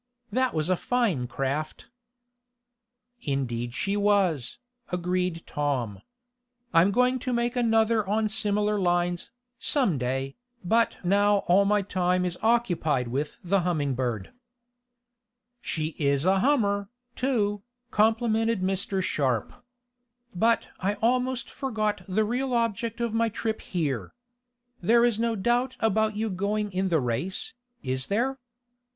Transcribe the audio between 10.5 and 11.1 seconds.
but